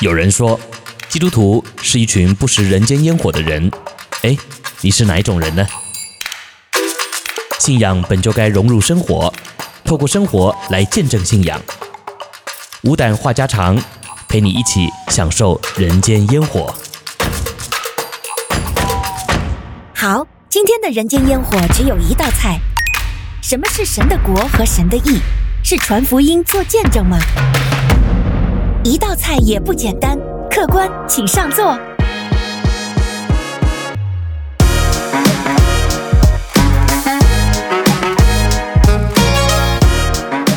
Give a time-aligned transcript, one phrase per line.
[0.00, 0.58] 有人说，
[1.08, 3.70] 基督徒是一群不食人间烟火的人。
[4.22, 4.36] 哎，
[4.80, 5.64] 你是哪一种人呢？
[7.60, 9.32] 信仰本就该融入生活，
[9.84, 11.62] 透过生活来见证信仰。
[12.82, 13.80] 无胆话家常，
[14.28, 16.74] 陪你一起享受人间烟火。
[19.94, 22.58] 好，今天的人间烟火只有一道菜。
[23.40, 25.20] 什么是神的国和神的义？
[25.62, 27.16] 是传福音做见证吗？
[28.86, 30.14] 一道菜也不简单，
[30.50, 31.74] 客官请上座。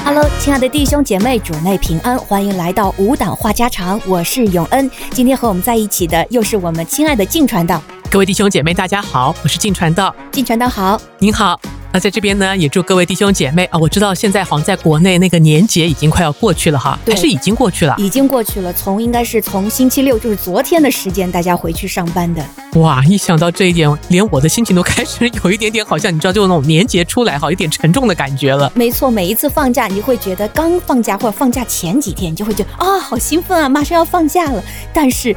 [0.04, 4.92] Hello，亲爱的弟兄姐妹，主内平安，欢迎来到五档话家常，我是永恩。
[5.12, 7.82] 今天和我们在一起的又是我们亲爱的静传道。
[8.12, 10.14] 各位弟兄姐妹，大家好，我是静传道。
[10.34, 11.58] 静传道好，您好。
[11.98, 17.96] 那在这边呢，也祝各位弟兄姐妹啊，我知道现在好像在国内那个年节已经快要过去了哈，还是已经过去了？
[17.98, 22.46] 已经过去了，从应该是从星期六，就是昨天的时间，大家回去上班的。
[22.76, 28.72] 哇，一想到这一点，连我的心情都开始有一点点，好像你知道，就那种年节出来哈，有点沉重的感觉了。
[28.76, 34.64] 没错，每一次放假，你会觉得刚放假或者放假前几天，你就会觉得啊、哦，好兴奋啊，马上要放假了。
[34.94, 35.36] 但是，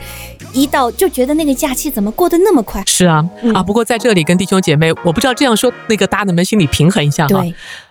[0.53, 2.83] 一到就觉得那个假期怎么过得那么快？
[2.87, 7.45] 是啊，嗯、啊，不过在这里跟弟兄姐妹，我不知道这样说，那个大家能不能心里平衡一下哈？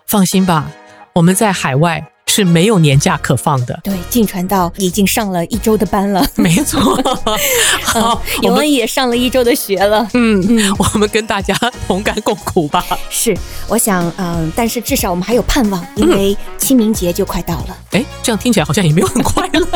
[0.05, 0.69] 放心吧，
[1.13, 2.11] 我们在海外。
[2.29, 3.77] 是没有年假可放的。
[3.83, 6.23] 对，进传道已经上了一周的班了。
[6.37, 6.79] 没错，
[7.81, 10.07] 好，永恩也上了一周的学了。
[10.13, 11.55] 嗯嗯， 我们跟大家
[11.87, 12.85] 同甘共苦吧。
[13.09, 13.35] 是，
[13.67, 17.77] 我想，嗯、呃，但是至少我们还有盼望，因为清明节就快到了。
[17.91, 19.67] 哎、嗯，这样听起来好像也没有很快乐。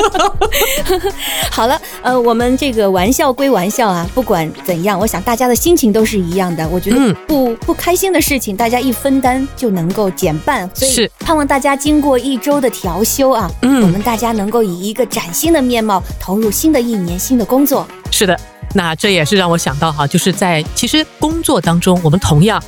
[1.49, 6.67] 好了，呃，我们这个玩笑归玩笑啊，不管怎样，我想大家的心情都是一样的。
[6.69, 10.69] 我觉得不、嗯、不开心的事情，大家一分担就能够减半。
[10.75, 17.87] 所以盼望大家经过一周的调休啊，嗯，我们大家能够以一个崭新的面貌投入新的一年，新的工作。
[18.11, 18.37] 是的。
[18.73, 22.61] 那这也是让我想到哈，就是在其实工作当中，我们同样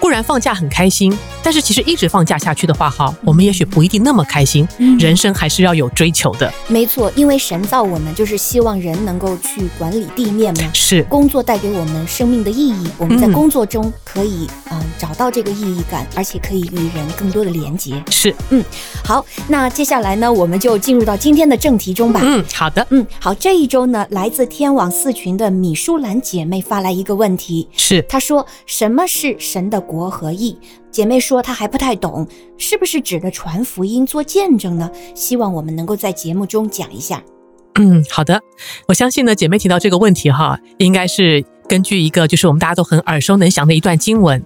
[0.00, 4.66] 固然放假很开心，但是其实一直放假下去的话哈，我们也许不一定那么开心。
[4.78, 6.50] 嗯，人生还是要有追求的。
[6.66, 10.70] 没错，因为神造我们就是希望人能够去管理地面嘛。
[10.72, 18.02] 是，工作带给我们生命的意义，我们在工作中可以嗯找到这个意义感，而且可以与人更多的连接。
[18.10, 18.64] 是，嗯，
[19.04, 22.20] 好，那接下来呢，我们就进入到今天的正题中吧。
[22.22, 25.49] 嗯，好的，嗯，好，这一周呢，来自天网四群的。
[25.52, 30.58] 米舒兰姐妹发来一个问题，是她说：“什么是神的国和义？”
[30.90, 32.26] 姐妹说她还不太懂，
[32.58, 34.90] 是不是指的传福音做见证呢？
[35.14, 37.22] 希望我们能够在节目中讲一下。
[37.76, 38.40] 嗯，好的，
[38.88, 44.42] 我相信呢，姐妹提到这个问题哈，应该是根据一个就是我们大家都很耳熟能详的一段经文。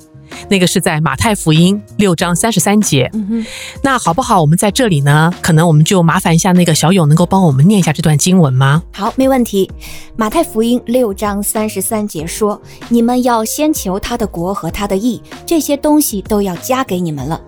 [0.49, 3.11] 那个是在马太福音六章三十三节。
[3.13, 3.45] 嗯，
[3.83, 4.41] 那好不好？
[4.41, 8.83] 我们在这里呢，可能我们就麻烦一下那个小勇，能够帮我们念一下这段经文吗？
[8.93, 9.71] 好，没问题。
[10.17, 17.41] 马太福音六章三十三节说：“你们要先求他的国和他的义，这些东西都要加给你们了。”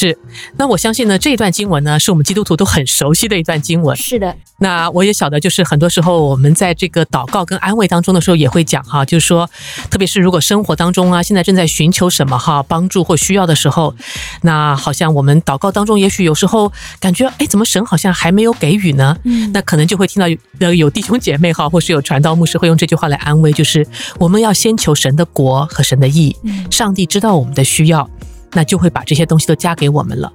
[0.00, 0.16] 是，
[0.56, 3.94] 那我相信呢，这一段经文呢，是我们基督徒都很熟悉的一段经文。
[3.94, 9.50] 是的，那我也晓得，就是很多时候我们在这个祷告跟安慰当中的时候，也会讲哈，就是说，
[9.90, 13.94] 特别是如果生活当中啊，现在正在寻求什么哈帮助或需要的时候，
[14.40, 19.14] 那好像我们祷告当中，也许有时候感觉，哎，怎么神好像还没有给予呢？
[19.24, 20.26] 嗯，那可能就会听到
[20.60, 23.86] 有有弟兄姐妹哈，或是有传道牧师会用这句话来安慰，就是
[24.18, 26.34] 我们要先求神的国和神的义，
[26.70, 28.08] 上帝知道我们的需要。
[28.52, 30.32] 那就会把这些东西都加给我们了。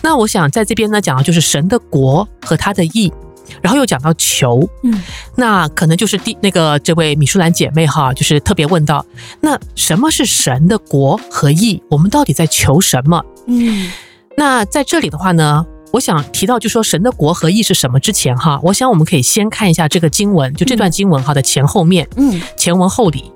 [0.00, 3.12] 那我想在这边呢，讲到就是神的国和他的义，
[3.60, 5.02] 然后又讲到求，嗯，
[5.34, 9.04] 那可能就是第那个这位米舒兰姐妹哈，就是特别问到，
[9.40, 11.82] 那什么是神的国和义？
[11.90, 13.24] 我们到底在求什么？
[13.48, 13.90] 嗯，
[14.36, 23.32] 那在这里的话呢，我想提到就说神的国和义是什么之前哈，我想我们可以先看一下这个经文，就这段经文哈的前后面，嗯，前文后理。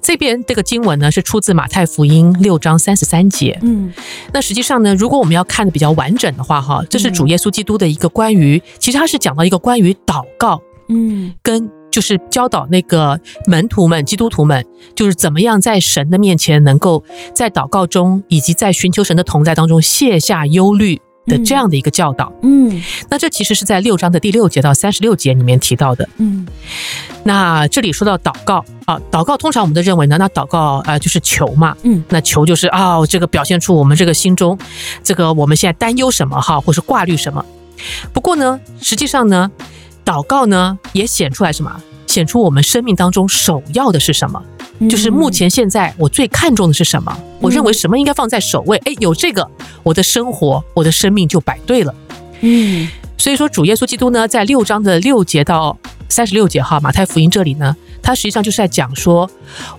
[0.00, 3.58] 这边这个经文呢，是出自马太福音六章三十三节。
[3.62, 3.92] 嗯，
[4.32, 17.04] 那实际上呢，如果我们要看的比较完整的话，哈，这是主耶稣基督的一个关于，其实他是讲到一个关于祷告，嗯，跟就是教导那个门徒们、基督徒们，就是怎么样在神的面前，能够
[17.34, 21.00] 在祷告中，以及在寻求神的同在当中卸下忧虑。
[21.26, 26.46] 的这样的一个教导，嗯，那这其实是在六章的第六节到三十六节里面提到的，嗯，
[27.22, 34.58] 那这里说到祷告啊，祷告通常我们都认为呢，那祷告啊、呃、就是求嘛，嗯，那求就是啊、哦，这个表现出我们这个心中
[35.04, 37.44] 这个我们现在担忧什么哈，或是挂虑什么。
[38.12, 39.50] 不过呢，实际上呢，
[40.04, 41.80] 祷告呢也显出来什么？
[42.06, 44.42] 显出我们生命当中首要的是什么？
[44.90, 47.16] 就是目前现在我最看重的是什么？
[47.42, 48.76] 我认为什么应该放在首位？
[48.84, 49.50] 哎，有这个，
[49.82, 51.92] 我的生活，我的生命就摆对了。
[52.40, 55.76] 嗯，所以说，主耶稣基督呢，在六章的六节到
[56.08, 59.28] 三十六节哈，马太福音这里呢，他实际上就是在讲说，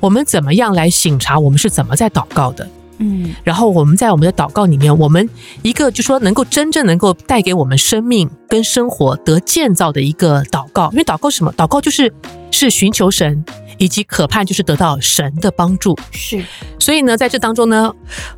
[0.01, 2.67] 我们怎么样来醒察我们是怎么在祷告的。
[2.99, 5.27] 嗯，然后我们在我们的祷告里面，我们
[5.61, 11.51] 一个就说能够真正能够带给我们生命跟生活得建造的一个祷告，因为祷告是什么？
[11.53, 12.13] 祷告就是
[12.51, 13.43] 是寻求神，
[13.83, 15.93] 以及渴盼就是得到神的帮助。
[16.11, 16.41] 是，
[16.79, 17.93] 所以呢，在这当中呢，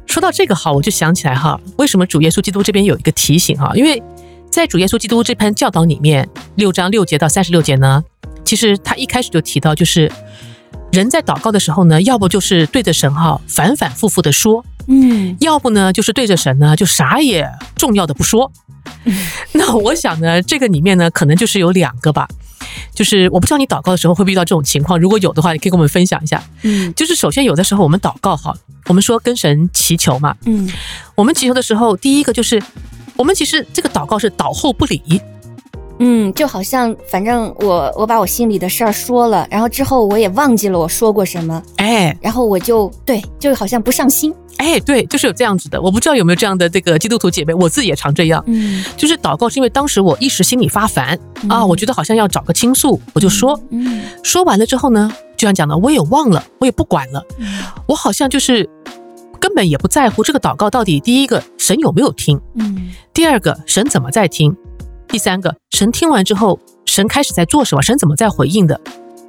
[0.07, 3.71] 说到这个哈，我就想起来哈，为什么主耶稣基督这边有一个提醒哈？
[3.75, 4.01] 因为
[4.50, 8.03] 在主耶稣基督这篇教导里面，六章六节到三十六节呢，
[8.44, 10.12] 其实他一开始就提到就是。
[10.92, 17.45] 人在祷告的时候呢，要不就是对着神哈反反复复的说，嗯，要不呢就是对着神呢就啥也
[17.75, 18.50] 重要的不说。
[19.03, 19.13] 嗯、
[19.51, 22.30] 那我想呢，这个里面呢可能就是有两个吧，
[22.94, 26.44] 就是我不知道你祷告的时候会不会遇到这种情况，如果有的话，你可以跟我们分享一下。
[26.63, 28.56] 嗯，就是首先有的时候我们祷告哈，
[28.88, 30.72] 我们说跟神祈求嘛，嗯，
[31.16, 32.62] 我们祈求的时候，第一个就是
[33.16, 35.01] 我们其实这个祷告是祷后不理。
[36.00, 45.81] 嗯，就好像反正我我把我心里的事儿说了，然后之后我也忘记了我说过什么，哎，然后我就对，就好像不上心，哎，对，就是有这样子的。
[45.81, 57.48] 我不知道有没有这样的这个基督徒姐妹，我自己也常这样，嗯，就是祷告是因为当时我一时心里发烦、嗯、啊，我觉得好像要找个倾诉，我就说，嗯，说完了之后呢，就像讲的，我也忘了，我也不管了，嗯、
[57.88, 58.69] 我好像就是
[59.39, 64.56] 根本也不在乎这个祷告到底第一个神有没有听，嗯，第二个神怎么在听。
[65.15, 67.81] 第三个，神听完之后，神开始在做什么？
[67.81, 68.77] 神怎么在回应的？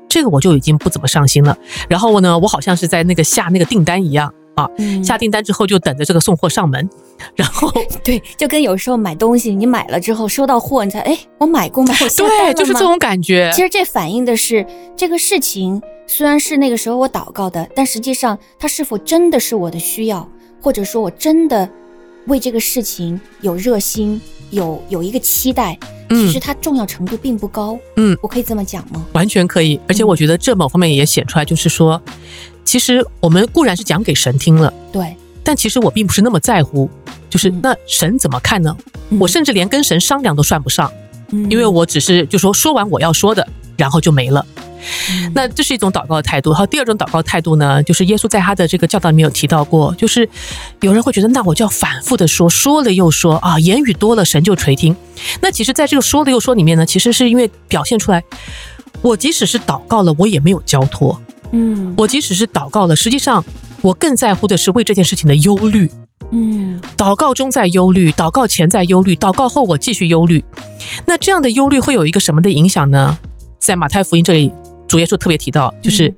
[0.08, 1.56] 这个我就已经不怎么上心了。
[1.88, 6.90] 然后呢，我好像是在那个下那个订单一样啊，嗯、下订单之后就等着这个送货上门。
[7.36, 7.70] 然 后
[8.02, 11.94] 对，就跟有时候买东西，你买了之后收到货，你才哎，我买过吗？
[12.00, 12.52] 我下单了吗？
[12.52, 13.52] 对，就是这种感觉。
[13.54, 14.66] 其实这反映的是
[14.96, 20.28] 这个事情虽然是那个时候我祷告的，但实际上它是否真的是我的需要，
[20.60, 21.70] 或者说我真的
[22.26, 24.20] 为这个事情有热心。
[24.50, 25.76] 有有一个期待，
[26.08, 27.76] 其实它重要程度并不高。
[27.96, 29.04] 嗯，我可以这么讲吗？
[29.12, 32.00] 完全可以，而且我觉得这某方面也显出来，就是说，
[32.64, 36.88] 其实我们固然是讲给神听了，对，但其实我并不是那么在乎，
[37.28, 38.74] 就是那神怎么看呢？
[39.18, 40.92] 我甚至连跟神商量都算不上，
[41.50, 43.44] 因为我只是就说说完我要说的，
[43.76, 44.46] 然后就没了。
[45.34, 46.50] 那这是一种祷告的态度。
[46.50, 50.28] 然后第二种祷告态度呢，就是耶稣在他的这个教导里面有提到过，就是
[50.80, 54.96] 有人会觉得，那我就要反复的说，说了又说啊，言语多了，神就垂听。
[55.40, 58.22] 那其实，在这个说了又说里面呢，其实是因为表现出来，
[59.02, 61.20] 我即使是祷告了，我也没有交托。
[61.52, 63.44] 嗯，我即使是祷告了，实际上
[63.80, 65.90] 我更在乎的是为这件事情的忧虑。
[66.32, 70.44] 嗯，祷告中在忧虑，祷告前在忧虑，祷告后我继续忧虑。
[71.06, 73.16] 那这样的忧虑会有一个什么的影响呢？
[73.60, 74.52] 在马太福音这里。
[74.88, 76.14] 主耶稣特别提到，就是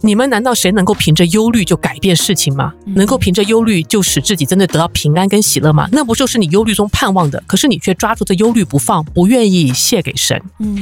[0.00, 2.72] 你们难道谁能够凭着忧虑就改变事情吗？
[2.86, 5.88] 能够凭着忧虑就使自己真的得到平安跟喜乐吗？
[5.92, 7.42] 那不就是你忧虑中盼望的？
[7.46, 10.42] 可是你却抓住这忧虑不放，不愿意卸给神。
[10.58, 10.76] 嗯，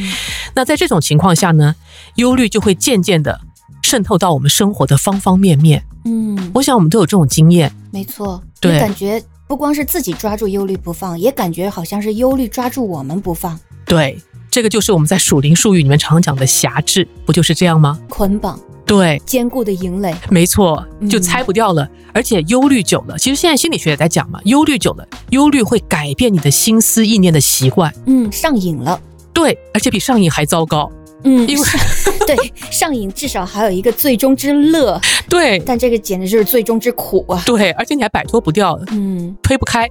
[0.54, 1.74] 那在这种情况下呢，
[2.14, 3.40] 忧虑就会渐渐的
[3.82, 5.84] 渗透到我们生活的方方面面。
[6.06, 7.70] 嗯，我想我们都有这种经验。
[7.92, 13.60] 没错，对，感觉不光是自己抓住忧虑不放，也感觉好像是忧虑抓住我们不放。
[13.84, 14.18] 对。
[14.50, 17.98] 这个就是我们在属灵术语里面常常讲的辖制，不就是这样吗？
[18.08, 21.84] 捆绑，对，坚固的营垒，没错，就拆不掉了。
[21.84, 29.00] 嗯、而且忧虑久了，其实现在心理学也在讲嘛，忧虑久了，忧虑会改变你的心思意念的习惯，嗯，上瘾了，
[29.32, 30.90] 对，而且比上瘾还糟糕。
[31.24, 31.64] 嗯，因为
[32.26, 32.36] 对
[32.70, 37.42] 上瘾至少还有一个最终之乐， 对，但这个简直就是最终之苦啊！
[37.44, 39.88] 对，而且你还摆脱不掉，嗯，推不开。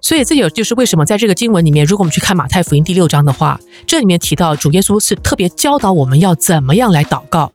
[0.00, 7.50] 所以这也就是为什么在这个经文里面，如果我们去看马太福音第六章的话，这里面提到主耶稣是特别教导我们要怎么样来祷告，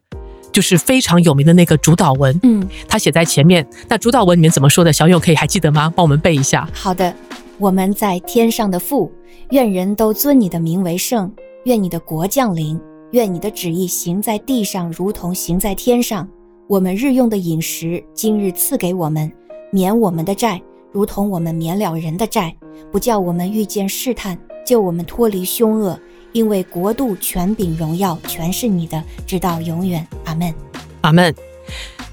[0.52, 3.66] 就是非常有名的那个主导文，嗯，他写在前面。
[3.88, 4.92] 那主导文里面怎么说的？
[4.92, 5.92] 小勇可以还记得吗？
[5.96, 6.68] 帮我们背一下。
[6.74, 7.14] 好的，
[7.58, 9.12] 我们在天上的父，
[9.52, 11.32] 愿人都尊你的名为圣，
[11.66, 12.80] 愿你的国降临。
[13.12, 16.28] 愿你的旨意行在地上，如同行在天上。
[16.68, 19.32] 我们日用的饮食，今日赐给我们，
[19.72, 20.62] 免我们的债，
[20.92, 22.54] 如同我们免了人的债，
[22.92, 25.98] 不叫我们遇见试探，救我们脱离凶恶。
[26.34, 30.06] 因为国度、权柄、荣耀，全是你的，直到永远。
[30.26, 30.54] 阿门，
[31.02, 31.34] 阿门。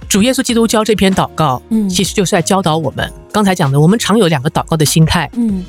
[0.08, 3.12] 主耶稣基督教这篇祷告，嗯，其实就是在教导我们。
[3.32, 5.64] 刚才讲的，我们常有两个祷告的心态，嗯。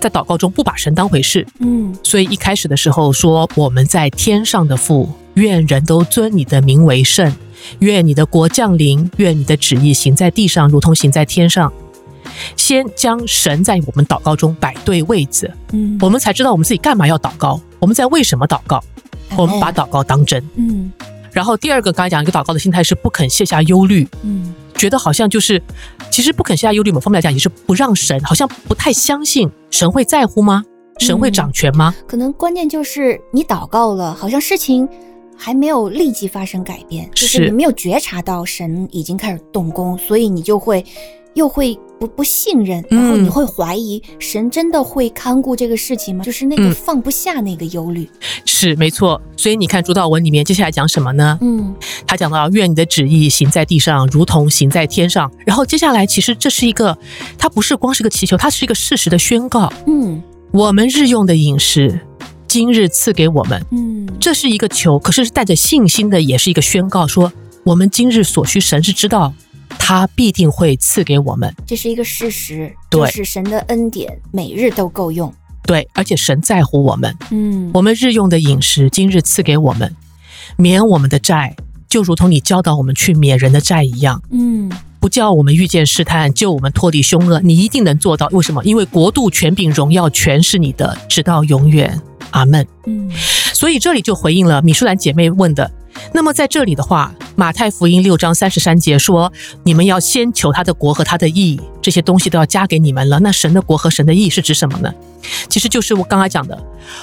[0.00, 7.34] 在祷告中不把神当回事，嗯，所以一开始的时候说，我们在天上的父，愿人都尊你的名为圣，
[7.80, 11.72] 愿你的国降临，愿你的旨意行在地上，如同行在天上。
[12.56, 18.82] 先将神在我们祷告中摆对位置，嗯，我们才知道我们自己干嘛要祷告，我们在为什么祷告，
[19.36, 20.92] 我们把祷告当真，嗯。
[21.32, 24.54] 然后第二个，刚才讲一个祷告的心态是不肯卸下忧虑，嗯。
[24.76, 25.60] 觉得好像就是，
[26.08, 30.64] 其实不肯卸下忧虑，某方面来讲也是不让神，好像不太相信神会在乎吗？
[30.98, 31.94] 神会掌权吗？
[32.06, 34.88] 可能关键就是你祷告了，好像事情
[35.36, 40.84] 还没有立即发生改变，就是你没有觉察到神已经开始动工，所以你就会
[41.38, 41.78] 又会。
[42.00, 46.22] 不不信任，然后你会怀疑神真的会看顾这个事情吗？
[46.22, 48.08] 嗯、就是那个放不下那个忧虑，
[48.44, 49.20] 是没错。
[49.36, 51.36] 所以你看主祷文里面接下来讲什么呢？
[51.40, 51.74] 嗯，
[52.06, 55.28] 他讲到愿你的旨意行在地上，如同行在天上。
[55.44, 56.96] 然后接下来其实这是一个，
[57.36, 59.68] 它不是光是个祈求，它是一个事实的宣告。
[59.88, 61.98] 嗯，我们日用的饮食，
[62.46, 63.60] 今日赐给我们。
[63.72, 67.32] 嗯，这是一个求，可是带着信心的，也是一个宣告，说
[67.64, 69.34] 我们今日所需，神是知道。
[69.78, 72.72] 他必定会赐给我们，这是一个事实。
[72.88, 75.32] 对，就是神的恩典，每日都够用。
[75.64, 77.14] 对，而且神在乎我们。
[77.30, 79.94] 嗯，我们日用的饮食，今日赐给我们，
[80.56, 81.54] 免我们的债，
[81.88, 84.22] 就如同你教导我们去免人的债一样。
[84.30, 88.28] 嗯，不叫我们遇见试探，救我们脱离凶恶，你一定能做到。
[88.28, 88.64] 为什么？
[88.64, 92.00] 因为国度、权柄、荣耀全是你的，直到永远。
[92.30, 92.66] 阿门。
[92.86, 93.10] 嗯，
[93.58, 95.68] 所以这里就回应了米舒兰姐妹问的。
[96.12, 99.32] 那么在这里的话，马太福音六章三十三节说
[99.66, 104.94] ：“你们要先求他的国和他的义，这些东西都要加给你们了。”那神的国和神的义是指什么呢？
[105.48, 106.56] 其实就是我刚才讲的，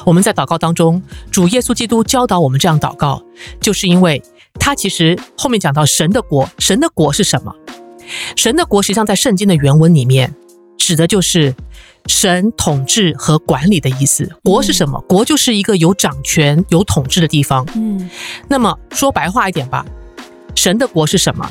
[0.06, 3.22] 我们在祷告当中，主耶稣基督教导我们这样祷告，
[3.60, 4.24] 就是因为
[4.58, 7.54] 他其实后面讲到神的国，神的国是什么？
[8.38, 10.34] 神的国实际上在圣经的原文里面
[10.78, 11.54] 指的就是。
[12.08, 15.00] 神统治和管理的意思，国是什么？
[15.08, 17.66] 国就是一个有掌权、有统治的地方。
[17.76, 18.10] 嗯，
[18.48, 19.86] 那么说白话一点吧，
[20.56, 21.50] 神的国是什么？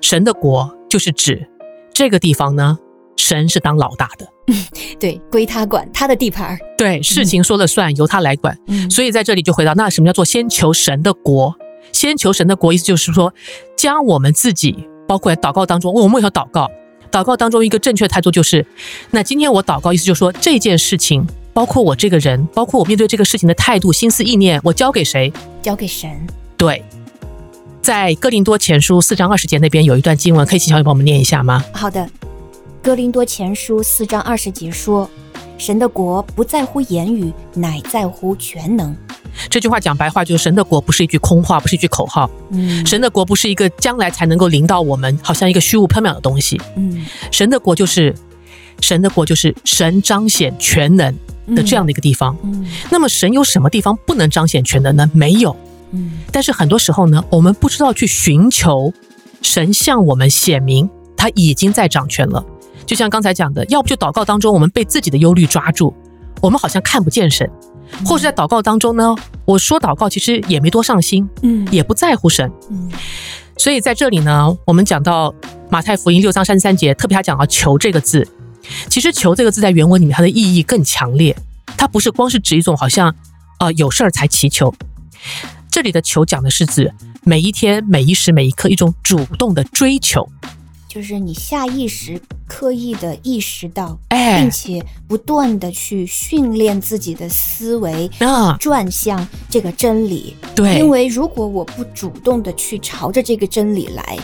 [0.00, 1.48] 神的国就是指
[1.94, 2.78] 这个地方呢，
[3.16, 4.26] 神是当老大的。
[4.48, 4.64] 嗯，
[5.00, 6.58] 对，归他管，他的地盘。
[6.76, 8.58] 对，事情说了算，由他来管。
[8.66, 11.54] 嗯，所以在这里就回到，那什么叫做先求神的国？
[11.92, 13.32] 先求神的国，意思就是说，
[13.76, 16.70] 将我们自己，包括在祷告当中，我们为何祷告？
[17.12, 18.66] 祷告当中一个正确的态度就是，
[19.10, 25.30] 那今天我祷告意思就是说，这件事情，包括我这个人，包括我面对这个事情的态度、心思、意念，我交给谁？
[25.60, 26.10] 交给神。
[26.56, 26.82] 对，
[27.82, 31.62] 在哥林多前书四章二十节那边有一段经文，可以请小雨帮我们念一下吗？
[31.72, 32.08] 好的，
[32.82, 35.10] 哥林多前书四章二十节说，
[35.62, 38.92] 神的国不在乎言语，乃在乎全能。
[39.48, 42.28] 这句话讲白话就是神的国不是一句空话，不是一句口号。
[42.50, 46.60] 嗯，神的国不是一个将来才能够临到我们，好像一个虚无缥缈的东西。
[46.74, 48.12] 嗯，神的国就是
[48.80, 51.16] 神的国就是神彰显全能
[51.54, 52.36] 的这样的一个地方。
[52.42, 55.08] 嗯，那么神有什么地方不能彰显全能呢？
[55.14, 55.56] 没有。
[55.92, 58.92] 嗯，但是很多时候呢，我们不知道去寻求
[59.42, 62.44] 神向我们显明他已经在掌权了。
[62.86, 65.94] 就像刚才讲的，要不就祷告当中我们被自己的忧虑抓住，
[66.40, 67.48] 我们好像看不见神。
[68.06, 72.90] 或是在祷告当中呢，我说祷告其实也没多上心，嗯，也不在乎神，嗯，
[73.58, 75.34] 所以在这里呢，我们讲到
[75.68, 78.26] 马太福音六章三十三节，特别还讲到“求”这个字，
[78.88, 81.36] 其实“求”这个字在原文里面它的意义更强烈，
[81.76, 83.14] 它不是光是指一种好像
[83.58, 84.72] 呃有事儿才祈求，
[85.70, 90.26] 这里的“求”讲的是指每一天每一时每一刻一种主动的追求。
[90.92, 98.10] 就是你下意识、刻意的意识到，并且不断的去训练自己的思维，
[98.60, 100.36] 转向这个真理。
[100.54, 104.18] 对，因为如果我不主动的去朝着这个真理来，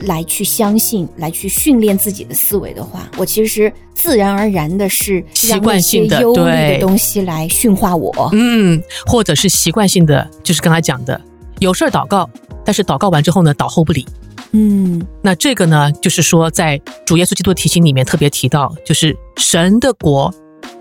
[0.00, 8.28] 来去相信，来去训练自己的思维的话，我其实自然而然的是习惯性的忧虑的东西来驯化我。
[8.34, 11.18] 嗯，或者是习惯性的，就是刚才讲的，
[11.60, 12.28] 有事儿祷告，
[12.64, 14.06] 但是祷告完之后呢，祷后不理。
[14.52, 20.34] 嗯，那这个呢，就是说，在主耶稣基督的提醒里面特别提到，就是神的国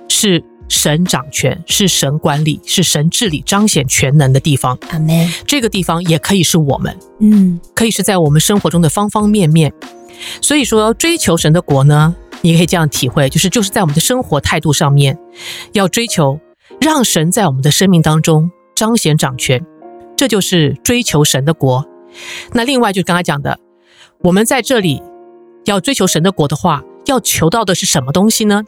[0.10, 4.78] 是神掌权，是神管理，是神治理、彰显全能的地方。
[4.90, 5.30] 阿门。
[5.48, 9.74] 这个地方也可以是我们，嗯，可以是在我们生活中的方方面面。
[10.42, 15.18] 所以说，追求神的国呢，你可以这样体会，就是就是在我们的生活态度上面，
[15.72, 16.40] 要追求
[16.82, 19.66] 让神在我们的生命当中彰显掌权，
[20.22, 21.84] 这就是追求神的国。
[22.52, 23.58] 那另外就是刚才讲的，
[24.20, 25.02] 我们在这里
[25.66, 28.62] 要追求神的国的话，要求到的是什么东西呢？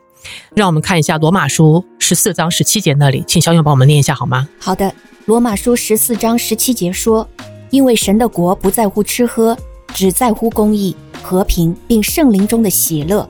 [0.55, 4.49] 让我们看一下罗马书十四章十七节那里，请小勇帮我们念一下好吗？
[4.57, 4.91] 好的，
[5.25, 7.29] 罗马书十四章十七节说
[7.69, 9.55] ：“因为神的国不在乎吃喝，
[9.93, 13.29] 只在乎公义、和平，并圣灵中的喜乐。”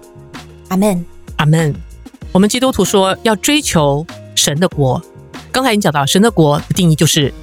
[0.71, 1.75] 阿门，阿门。
[2.31, 5.01] 我们基督徒说要追求神的国，
[5.51, 7.33] 刚才已经讲到神的国的定义就是。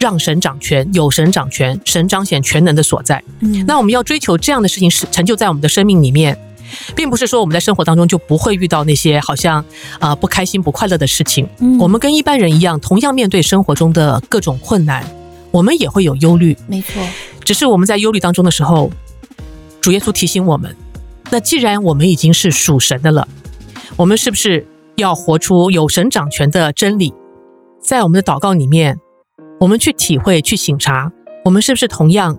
[0.00, 3.22] 让神掌权，有神掌权，神彰显全能的所在。
[3.40, 6.36] 嗯，那我们要追求这样的事情，是成就在我们的生命里面，
[6.96, 9.62] 并不是说我们在生活当中就不会遇到那些好像
[9.98, 11.46] 啊、呃、不开心、不快乐的事情。
[11.58, 15.04] 嗯，我们跟一般人一样，同样面对生活中的各种困难，
[15.50, 16.56] 我们也会有忧虑。
[16.66, 17.02] 没错，
[17.44, 18.90] 只是我们在忧虑当中的时候，
[19.82, 20.74] 主耶稣提醒我们：
[21.30, 23.28] 那既然我们已经是属神的了，
[23.96, 24.66] 我们是不是
[24.96, 27.12] 要活出有神掌权的真理。
[27.82, 28.98] 在我们的祷告里面，
[29.60, 31.12] 我们去体会、去醒察，
[31.44, 32.38] 我们是不是同样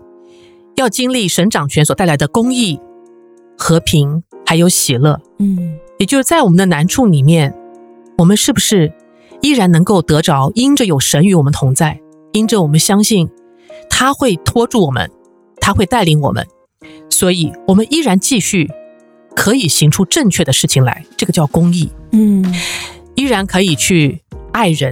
[0.76, 2.80] 要经历神掌权所带来的公义、
[3.56, 5.22] 和平，还有喜乐？
[5.38, 7.54] 嗯，也就是在我们的难处里面，
[8.18, 8.92] 我们是不是
[9.42, 10.52] 依然能够得着？
[10.56, 12.02] 因着有神与我们同在，
[12.34, 13.30] 因着我们相信
[13.88, 15.12] 他会托住我们，
[15.58, 16.48] 他会带领我们，
[17.12, 18.68] 所以我们依然继续
[19.36, 21.06] 可以行出正确的事情来。
[21.16, 21.92] 这个叫公义。
[22.14, 22.44] 嗯，
[23.14, 24.92] 依然可以去爱人。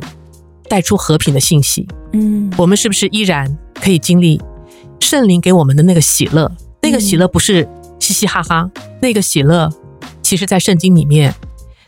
[0.69, 4.41] 带出和平的信息，嗯，我们是不是依然可以经历
[4.99, 6.51] 圣灵给我们的那个喜乐？
[6.81, 7.67] 那个喜乐不是
[7.99, 8.69] 嘻嘻哈哈，
[9.01, 9.69] 那个喜乐，
[10.21, 11.33] 其实在圣经里面，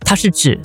[0.02, 0.60] 它是指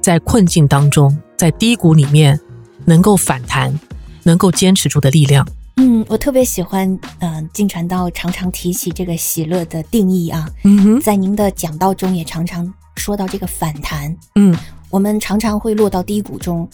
[0.00, 2.38] 在困境当中，在低谷里面
[2.84, 3.78] 能够反弹、
[4.22, 5.46] 能够坚持住的力量。
[5.76, 6.86] 嗯，我特别喜欢，
[7.20, 14.14] 嗯、呃，经传道常常提起这个喜乐的定义啊，嗯哼，在您的讲道中也常常说到这个反弹。
[14.34, 14.54] 嗯，
[14.90, 16.68] 我们常常会落到低谷中。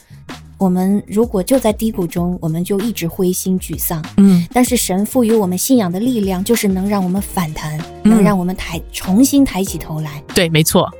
[0.59, 4.05] 我们如果就在低谷中，我们就一直灰心沮丧。
[4.17, 10.23] 嗯，但是神赋予我们信仰的力量，就是能让我们反弹，嗯、能让我们抬重新抬起头来。
[10.35, 10.91] 对，没错。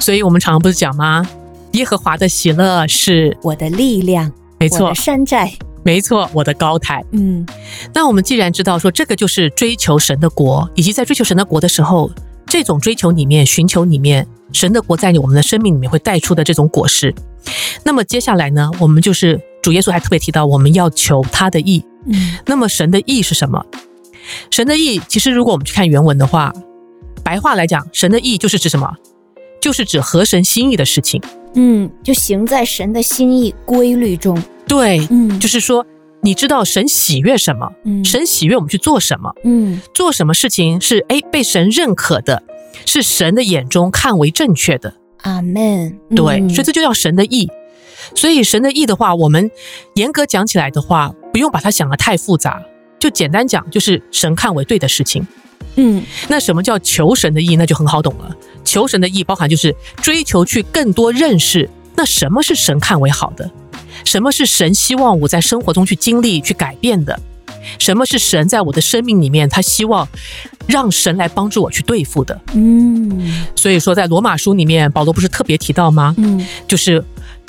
[0.00, 1.26] 所以我们常常不是讲吗？
[1.72, 4.86] 耶和华的喜乐是我的力量，没错。
[4.86, 5.52] 我的山寨，
[5.82, 7.04] 没错，我的高台。
[7.12, 7.46] 嗯，
[7.94, 12.10] 那我们既然知道说这个就是追求神的国，以及在追求神的国的时候，
[12.46, 17.14] 这种追求里面、寻求里面，神的国在你我们的生命里面会带出的这种果实。
[17.84, 21.84] 那么接下来呢，我们就是主耶稣还特别提到，我们要求他的意。
[22.06, 23.64] 嗯，那么神的意是什么？
[24.50, 26.52] 神的意其实如果我们去看原文的话，
[27.22, 28.94] 白话来讲，神的意就是指什么？
[29.60, 31.20] 就是指合神心意的事情。
[31.54, 34.40] 嗯，就行在神的心意规律中。
[34.66, 35.84] 对，嗯，就是说
[36.22, 37.70] 你知道神喜悦什么？
[37.84, 39.34] 嗯，神喜悦我们去做什么？
[39.44, 42.42] 嗯，做什么事情是哎被神认可的，
[42.86, 44.94] 是神的眼中看为正确的。
[45.22, 45.98] 阿门。
[46.14, 47.50] 对，嗯，所以这就叫神的意。
[48.14, 49.50] 所以神的意的话，我们
[49.94, 52.62] 严格讲起来的话，不用把它想得太复杂，
[52.98, 55.26] 就简单讲，就是神看为对的事情。
[55.76, 57.56] 嗯，那什么叫求神的意？
[57.56, 58.34] 那就很好懂了。
[58.64, 63.50] 求神的意包含就是追求去更多认识，那什么是神看为好的？
[64.04, 67.20] 什么是神希望我在生活中去经历、去改变的？
[67.78, 70.08] 什么是神在我的生命里面他希望
[70.66, 72.40] 让神来帮助我去对付的？
[72.54, 76.14] 嗯，所以说在罗马书里面，保罗不是特别提到吗？
[76.18, 77.04] 嗯，就是。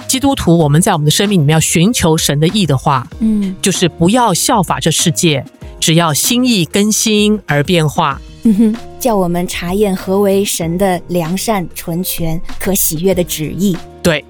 [0.08, 5.46] 基督徒，我们在我们的生命里面要寻求神的意的话，嗯，就是不要效法这世界，
[5.80, 8.20] 只要心意更新而变化。
[8.44, 13.78] 嗯哼，叫我们查验何为神的良善、纯全、可喜悦的旨意。
[14.02, 14.26] 对，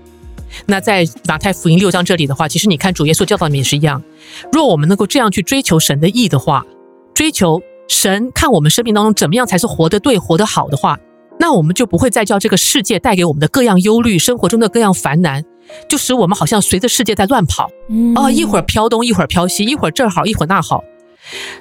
[0.65, 4.03] 那在马太福音六章这里的话，其实你看主耶稣教导里面也是一样。
[4.51, 6.65] 若我们能够这样去追求神的意的话，
[7.13, 10.97] 追求神看我们生命当中怎么样才是活得对、活得好的话，
[11.39, 15.43] 那我们就不会再叫这个世界带给我们的各样忧虑、生活中的各样烦难。
[15.87, 20.83] 就使我们好像随着世界在乱跑，嗯，啊，一会儿飘东，一会儿飘西，一会儿这儿好，一会儿那好。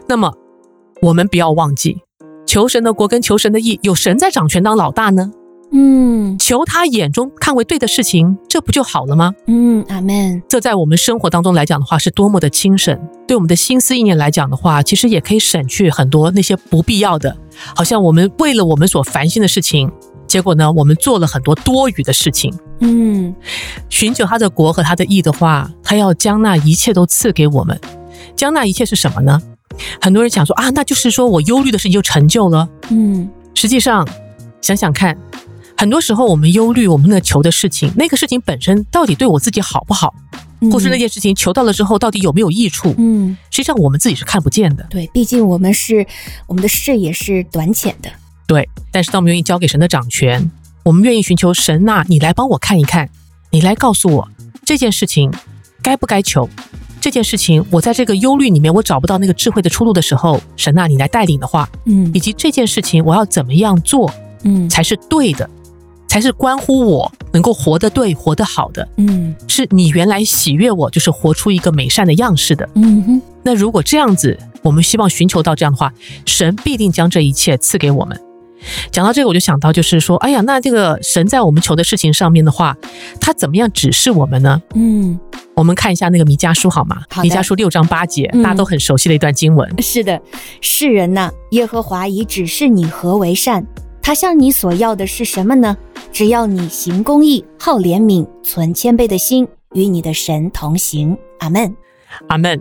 [0.08, 0.32] 那么，
[1.00, 1.98] 我们不要忘记，
[2.44, 5.30] 求神的国跟求神的义，有神在掌权当老大呢。
[5.72, 9.32] 嗯，求他眼中看为对的事情，这不就好了吗？
[9.46, 10.42] 嗯，阿门。
[10.48, 12.98] 这在我们生活当中来讲的话，是多么的轻省。
[13.28, 17.36] 对我们的心思意念来讲的话，其实也可以省去很多那些不必要的，
[17.76, 19.90] 好像我们为了我们所烦心的事情。
[20.26, 22.54] 结果呢，我们做了很多多余的事情。
[22.80, 23.34] 嗯，
[23.88, 27.80] 寻求他的国和他的义的话，他要将那一切都赐给我们。
[28.36, 29.40] 将那一切是什么呢？
[30.00, 32.68] 很多人想说啊，那就是说我忧虑的事情就成就了。
[32.90, 34.06] 嗯，实际上
[34.60, 35.16] 想想看，
[35.80, 40.14] 很多时候我们忧虑我们的求的事情，那个事情本身到底对我自己好不好，
[40.70, 42.94] 或是那件事情求到了之后到底有没有益处？
[42.98, 44.86] 嗯，实际上我们自己是看不见的。
[44.90, 46.06] 对，毕竟我们是
[46.46, 48.10] 我们的视野是短浅的。
[48.46, 50.50] 对，但是当我们愿意交给神的掌权，
[50.82, 53.08] 我们愿意寻求神呐，你来帮我看一看，
[53.50, 54.28] 你来告诉我
[54.66, 55.32] 这件事情
[55.80, 56.46] 该不该求，
[57.00, 64.12] 这件事情我在这个忧虑里面我找不到那个智慧的出路的时候，神呐，你来带领的话，嗯，以及这件事情我要怎么样做，
[64.42, 65.48] 嗯，才是对的，
[66.10, 75.92] 才是关乎我能够活得对、活得好的，嗯，是你原来喜悦我，就是活出一个美善的样式的，嗯哼，那如果这样子，我们希望寻求到这样的话，
[76.26, 78.20] 神必定将这一切赐给我们。
[78.90, 82.76] 讲到这个，我就想到，就是说，哎呀，那这个神在我们求的事情上面的话，
[83.20, 84.60] 他怎么样指示我们呢？
[84.74, 85.16] 嗯，
[85.54, 87.02] 我们看一下那个弥迦书好吗？
[87.08, 87.22] 好。
[87.22, 89.80] 弥迦书六章八节，嗯，大家都很熟悉的一段经文。
[89.80, 90.20] 是的，
[90.60, 93.64] 世人呐，耶和华已指示你何为善，
[94.02, 95.76] 他向你所要的是什么呢？
[96.12, 101.16] 只要你行公义，好怜悯，存谦卑的心，与你的神同行。
[101.38, 101.76] 阿门，
[102.28, 102.60] 阿门。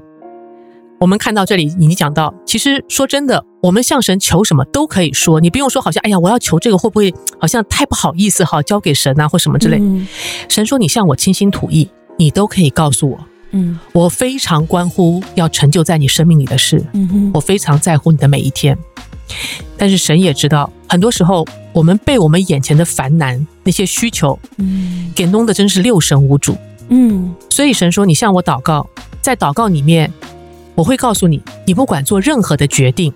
[1.00, 9.78] 我们看到这里，你讲到，其实说真的，我们向神求什么都可以说，你不用说好像，哎呀，我要求这个会不会好像太不好意思哈，交给神啊或什么之类。
[9.80, 10.06] 嗯、
[10.50, 13.18] 神说你向我倾心吐意，你都可以告诉我。
[13.52, 16.86] 嗯，我非常关乎要成就在你生命里的事。
[16.94, 18.78] 嗯哼，我非常在乎你的每一天。
[19.78, 26.58] 但是神也知道，很多时候我们被我们眼前的烦难那些需求，嗯，给弄得真是六神无主。
[26.90, 28.88] 嗯，所以神说你向我祷告，
[29.22, 30.12] 在祷告里面。
[30.76, 33.12] 我会告诉你，你不管做任何的决定，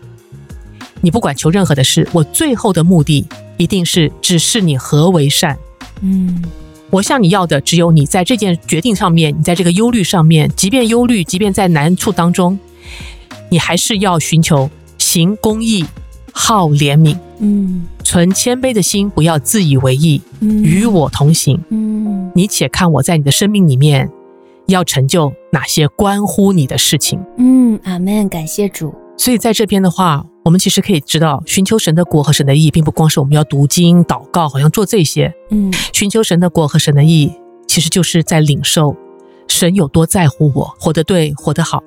[0.99, 5.57] 你不管求任何的事，我最后的目的一定是指示你何为善。
[6.01, 6.43] 嗯，
[6.89, 12.59] 我向你要的只有你在这件决定上面，你在这个忧虑上面，即便忧虑，即便在难处当中，
[13.47, 15.85] 你还是要寻求行公义、
[16.33, 24.09] 好怜悯，嗯，存谦卑的心，不要自以为意，嗯，与我同行，嗯，你且看我在你的生命里面。
[24.67, 27.19] 要成就哪些关乎你的事情？
[27.37, 28.95] 嗯，阿门，感谢主。
[29.17, 35.33] 所以在这边的话，我们其实可以知道，寻求神的国和神的意，并不光是我们要读经、祷告，好像做这些。
[35.51, 37.29] 嗯，寻求神的国和神的意，
[37.67, 38.95] 其实就是在领受
[39.49, 41.83] 神有多在乎我，活得对，活得好。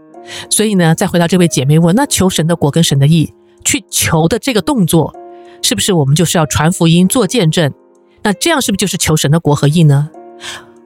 [0.51, 3.33] 所以呢，再回到这位姐妹问，那求神的国跟神的义，
[3.67, 5.15] 去求的这个动作，
[5.61, 7.71] 是不是我们就是要传福音、做见证？
[8.23, 10.09] 那这样是不是就是求神的国和义呢？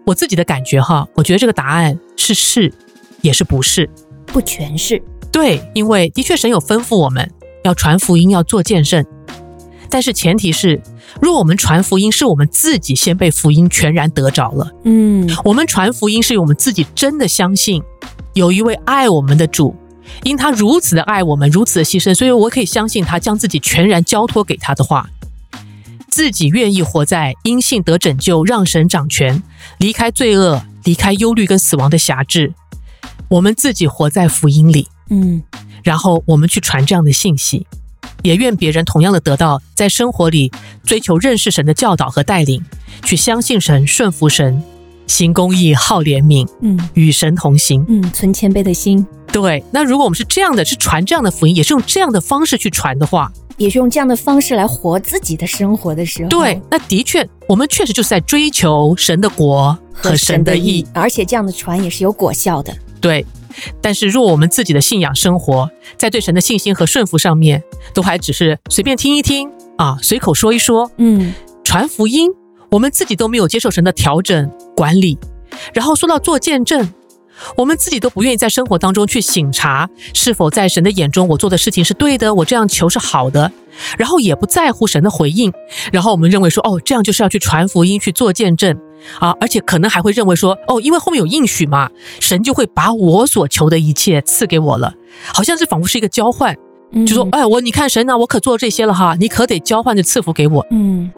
[0.07, 2.73] 我自己的感觉哈，我觉得这个答案是是，
[3.21, 3.89] 也是不是，
[4.27, 5.01] 不全是。
[5.31, 7.31] 对，因为的确神有吩咐我们
[7.63, 9.05] 要传福音，要做见证，
[9.89, 10.83] 但是前提是，
[11.21, 17.83] 如果我们传福音是我们自己先被福音全然得着了，嗯，我们传福音是我们自己真的相信
[18.35, 19.77] 有一位爱我们的主，
[20.23, 25.09] 因他如此的爱我们，如此的牺牲，所以我可以相信他将自己全然交托给他的话。
[26.09, 29.43] 自己愿意活在因信得拯救，让神掌权，
[29.79, 32.53] 离开罪恶，离开忧虑跟死亡的辖制。
[33.29, 35.43] 我们自己活在福音里，嗯，
[35.85, 37.65] 然后我们去传这样的信息，
[38.23, 40.51] 也愿别人同样的得到在生活里
[40.85, 42.65] 追求认识神的教导和带领，
[43.05, 44.63] 去相信神，顺服神，
[45.11, 49.05] 行公义，好怜悯，嗯，与神同行，嗯，存谦卑的心。
[49.33, 53.31] 对，那如果我们是这样的，是传这样的福音，也是用这样的方式去传的话。
[53.57, 62.75] 也是用这样的方式来活自己的生活的时候，对，那的确，我们确实就是在追求神的国和神的义，而且这样的传也是有果效的。
[63.01, 63.27] 对，
[63.83, 65.69] 但是若我们自己的信仰生活
[65.99, 72.31] 在对神的信心和顺服上面，都还只是随便听一听啊，随口说一说，嗯，传福音，
[72.71, 75.19] 我们自己都没有接受神的调整管理，
[75.75, 76.93] 然后说到做见证。
[77.57, 83.51] 我们自己都不愿意在生活当中去醒察是否在神的眼中我做的事情是对的，我这样求是好的，
[83.97, 85.51] 然后也不在乎神的回应，
[85.91, 88.79] 然后我们认为说哦，这样就是要去传福音去做见证
[89.19, 91.89] 啊，而且可能还会认为说哦，因为后面有应许嘛，
[92.21, 94.93] 神就会把我所求的一切赐给我了，
[95.33, 96.55] 好像是仿佛是一个交换，
[97.07, 101.11] 就说哎，我你看神呐，我可做这些了哈，你可得交换着赐福给我，嗯，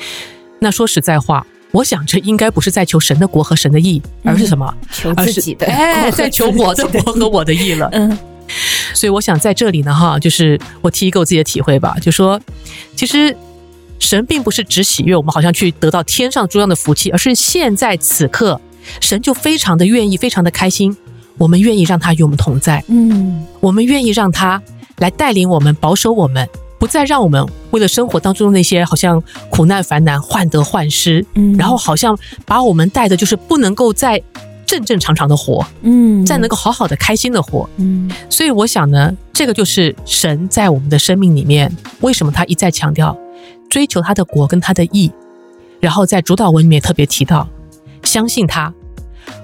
[0.62, 1.44] 那说实在话。
[1.72, 4.75] 我想，这应该不是在求神的国和神的义，而是什么？
[4.92, 7.88] 求自己的，哎，在求我的国和我的义了。
[7.96, 8.18] 嗯，
[8.92, 12.38] 所以我想在这里呢，哈，就是我提一个我自己的体会吧，就说，
[12.94, 13.35] 其实
[13.98, 18.61] 神并不是只喜悦我们，好像去得到天上诸样的福气，而是现在此刻，
[19.01, 20.94] 神就非常的愿意，非常的开心，
[21.38, 24.61] 我们愿意让他与我们同在，嗯，我们愿意让他
[24.98, 26.46] 来带领我们，保守我们。
[26.83, 34.21] 不再让我们为了生活当中的那些好像苦难烦难患得患失，嗯，然后好像把我们带的就是不能够再
[34.66, 43.16] 正正常常的活，嗯，再能够好好的开心的活，嗯，所以我想呢，这个就是神在我们的生命里面，为什么他一再强调
[43.71, 45.12] 追求他的国跟他的义，
[45.79, 47.47] 然后在主导文里面特别提到，
[48.03, 48.75] 相信他，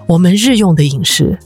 [0.09, 1.39] 我们日用的饮食，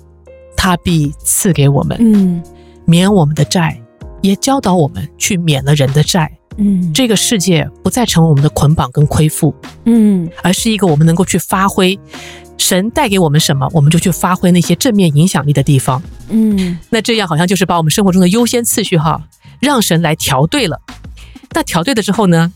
[0.57, 2.43] 他必赐给我们，嗯，
[2.87, 3.79] 免我们的债。
[4.23, 9.55] 也教导我们去免了人的债，嗯，这个世界不再成为我们的捆绑跟亏负，
[9.85, 11.99] 嗯，而是一个我们能够去发挥
[12.57, 19.21] 神带给我们什么，我们就去发挥那些正面影响力的地方，嗯，那这样好像就是把我们生活中的优先次序哈，
[19.61, 20.81] 让神来调对了。
[21.55, 22.53] 那调对了之后呢，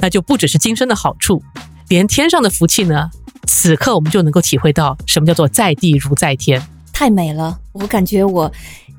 [0.00, 1.42] 那就不只是今生的好处，
[1.88, 3.08] 连天上的福气呢，
[3.46, 6.60] 此刻我们就能够体会到什么叫做在地如在天，
[6.92, 8.52] 太美了，我感觉我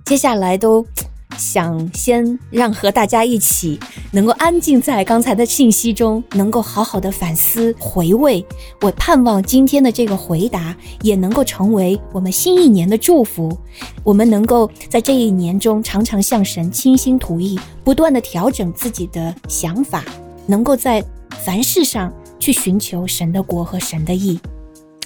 [0.05, 0.85] 接下来都。
[1.37, 3.79] 想先让和大家一起
[4.11, 8.45] 能够安静在刚才的信息中，能够好好的反思回味。
[8.81, 13.57] 我盼望今天的这个回答也能够成为我们新一年的祝福。
[14.03, 20.03] 我们能够在这一年中常常向神倾心吐意，不断的调整自己的想法，
[20.45, 21.03] 能够在
[21.43, 24.39] 凡事上去寻求神的国和神的义。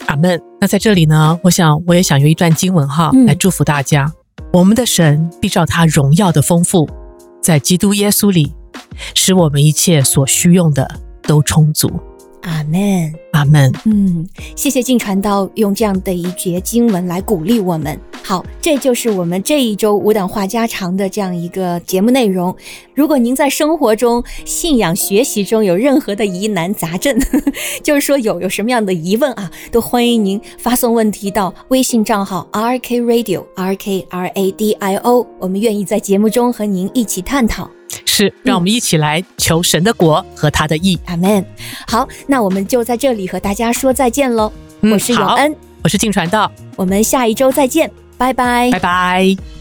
[0.07, 0.41] 阿门。
[0.61, 4.11] 那在这里呢，我想我也想用一段经文哈来祝福大家。
[4.51, 6.87] 我们的神必照他荣耀的丰富，
[7.41, 8.53] 在基督耶稣里，
[9.13, 10.89] 使我们一切所需用的
[11.23, 11.89] 都充足。
[12.41, 13.71] 阿门，阿门。
[13.85, 17.99] 嗯，谢谢静传道用这样的一节经文来鼓励我们。
[18.29, 22.55] 好，这就是我们这一周无党话家常的这样一个节目内容。
[22.93, 37.67] 如果您在生活中、信仰学习中有任何的疑难杂症，呵 呵就是说有有什么样的疑问啊，都欢迎您发送问题到微信账号 R K Radio R K R A D I O，我们愿意在节目中和您一起探讨。
[38.05, 40.99] 是，让我们一起来求神的国和他的义。
[41.07, 41.43] 阿门。
[41.87, 44.51] 好，那我们就在这里和大家说再见喽。
[44.81, 49.58] 我是永恩，我是静传道，我们下一周再见，拜拜，拜拜。